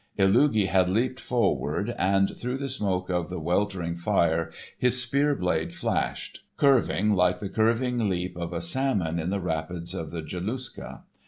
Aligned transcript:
Illugi 0.17 0.65
had 0.65 0.89
leaped 0.89 1.19
forward, 1.19 1.93
and 1.95 2.35
through 2.35 2.57
the 2.57 2.69
smoke 2.69 3.11
of 3.11 3.29
the 3.29 3.39
weltering 3.39 3.95
fire 3.95 4.49
his 4.75 4.99
spear 4.99 5.35
blade 5.35 5.71
flashed, 5.71 6.41
curving 6.57 7.13
like 7.13 7.37
the 7.37 7.49
curving 7.49 8.09
leap 8.09 8.35
of 8.35 8.51
a 8.51 8.61
salmon 8.61 9.19
in 9.19 9.29
the 9.29 9.39
rapids 9.39 9.93
of 9.93 10.09
the 10.09 10.23
Jokulsa. 10.23 11.03